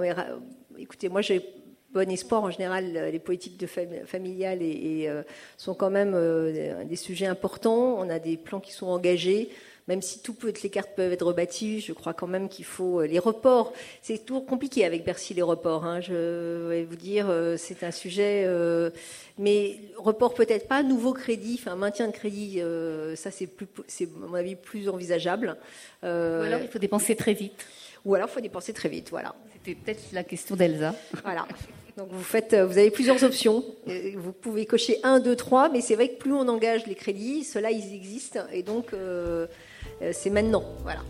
écoutez, 0.77 1.09
moi 1.09 1.21
j'ai 1.21 1.45
bon 1.93 2.09
espoir. 2.11 2.43
En 2.43 2.51
général, 2.51 3.09
les 3.11 3.19
politiques 3.19 3.65
familiales 4.05 4.59
euh, 4.61 5.23
sont 5.57 5.73
quand 5.73 5.89
même 5.89 6.13
euh, 6.15 6.83
des 6.83 6.95
sujets 6.95 7.25
importants. 7.25 7.95
On 7.97 8.09
a 8.09 8.19
des 8.19 8.37
plans 8.37 8.59
qui 8.59 8.71
sont 8.71 8.87
engagés. 8.87 9.49
même 9.87 10.03
si 10.03 10.21
toutes 10.21 10.61
les 10.61 10.69
cartes 10.69 10.91
peuvent 10.95 11.11
être 11.11 11.25
rebâties, 11.25 11.81
je 11.81 11.93
crois 11.93 12.13
quand 12.13 12.27
même 12.27 12.47
qu'il 12.47 12.65
faut 12.65 13.01
les 13.01 13.17
reports. 13.17 13.73
C'est 14.03 14.23
toujours 14.23 14.45
compliqué 14.45 14.85
avec 14.85 15.03
Bercy 15.03 15.33
les 15.33 15.41
reports. 15.41 15.83
Hein. 15.83 15.99
je 15.99 16.67
vais 16.67 16.83
vous 16.83 16.95
dire, 16.95 17.25
c'est 17.57 17.83
un 17.83 17.89
sujet, 17.89 18.47
mais 19.39 19.79
report 19.97 20.35
peut-être 20.35 20.67
pas, 20.67 20.83
nouveau 20.83 21.13
crédit, 21.13 21.59
enfin 21.59 21.75
maintien 21.75 22.05
de 22.05 22.11
crédit, 22.11 22.61
ça 23.15 23.31
c'est 23.31 23.47
plus, 23.47 23.65
c'est 23.87 24.05
à 24.05 24.27
mon 24.27 24.35
avis 24.35 24.55
plus 24.55 24.89
envisageable. 24.89 25.57
Ou 26.03 26.05
alors 26.05 26.61
il 26.61 26.67
faut 26.67 26.77
dépenser 26.77 27.15
très 27.15 27.33
vite. 27.33 27.65
Ou 28.05 28.15
alors 28.15 28.29
il 28.29 28.33
faut 28.33 28.41
dépenser 28.41 28.73
très 28.73 28.89
vite, 28.89 29.09
voilà. 29.09 29.35
C'était 29.53 29.75
peut-être 29.75 30.03
la 30.13 30.23
question 30.23 30.55
d'Elsa. 30.55 30.95
Voilà. 31.23 31.45
Donc 31.97 32.07
vous 32.11 32.23
faites, 32.23 32.53
euh, 32.53 32.65
vous 32.65 32.77
avez 32.77 32.91
plusieurs 32.91 33.21
options. 33.25 33.63
Vous 34.15 34.31
pouvez 34.31 34.65
cocher 34.65 34.99
1, 35.03 35.19
2, 35.19 35.35
3, 35.35 35.69
mais 35.69 35.81
c'est 35.81 35.95
vrai 35.95 36.07
que 36.07 36.17
plus 36.17 36.33
on 36.33 36.47
engage 36.47 36.85
les 36.85 36.95
crédits, 36.95 37.43
ceux-là 37.43 37.71
ils 37.71 37.93
existent 37.93 38.39
et 38.53 38.63
donc 38.63 38.93
euh, 38.93 39.47
euh, 40.01 40.11
c'est 40.13 40.29
maintenant. 40.29 40.63
Voilà. 40.83 41.01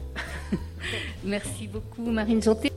Merci 1.23 1.67
beaucoup 1.67 2.09
Marine 2.09 2.41
Janté. 2.41 2.71